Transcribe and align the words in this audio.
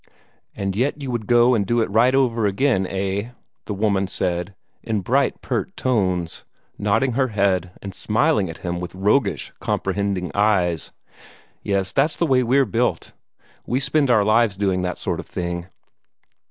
"And 0.55 0.75
yet 0.75 0.99
you 0.99 1.11
would 1.11 1.27
go 1.27 1.53
and 1.53 1.63
do 1.63 1.79
it 1.79 1.89
right 1.91 2.15
over 2.15 2.47
again, 2.47 2.87
eh?" 2.87 3.33
the 3.65 3.73
woman 3.75 4.07
said, 4.07 4.55
in 4.81 5.01
bright, 5.01 5.43
pert 5.43 5.77
tones, 5.77 6.43
nodding 6.75 7.11
her 7.11 7.27
head, 7.27 7.73
and 7.83 7.93
smiling 7.93 8.49
at 8.49 8.57
him 8.65 8.79
with 8.79 8.95
roguish, 8.95 9.53
comprehending 9.59 10.31
eyes. 10.33 10.91
"Yes, 11.61 11.91
that's 11.91 12.15
the 12.15 12.25
way 12.25 12.41
we're 12.41 12.65
built. 12.65 13.11
We 13.67 13.79
spend 13.79 14.09
our 14.09 14.25
lives 14.25 14.57
doing 14.57 14.81
that 14.81 14.97
sort 14.97 15.19
of 15.19 15.27
thing." 15.27 15.67